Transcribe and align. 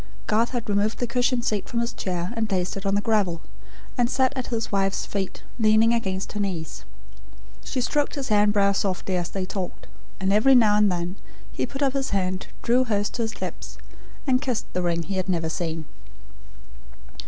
Garth 0.25 0.49
had 0.49 0.67
removed 0.67 0.97
the 0.97 1.05
cushion 1.05 1.43
seat 1.43 1.69
from 1.69 1.79
his 1.79 1.93
chair, 1.93 2.33
and 2.35 2.49
placed 2.49 2.75
it 2.75 2.87
on 2.87 2.95
the 2.95 3.01
gravel; 3.01 3.39
and 3.99 4.09
sat 4.09 4.33
at 4.35 4.47
his 4.47 4.71
wife's 4.71 5.05
feet 5.05 5.43
leaning 5.59 5.93
against 5.93 6.31
her 6.31 6.39
knees. 6.39 6.85
She 7.63 7.81
stroked 7.81 8.15
his 8.15 8.29
hair 8.29 8.41
and 8.41 8.51
brow 8.51 8.71
softly, 8.71 9.15
as 9.15 9.29
they 9.29 9.45
talked; 9.45 9.85
and 10.19 10.33
every 10.33 10.55
now 10.55 10.75
and 10.75 10.91
then 10.91 11.17
he 11.51 11.67
put 11.67 11.83
up 11.83 11.93
his 11.93 12.09
hand, 12.09 12.47
drew 12.63 12.83
hers 12.85 13.11
to 13.11 13.21
his 13.21 13.41
lips, 13.43 13.77
and 14.25 14.41
kissed 14.41 14.65
the 14.73 14.81
ring 14.81 15.03
he 15.03 15.17
had 15.17 15.29
never 15.29 15.49
seen. 15.49 15.85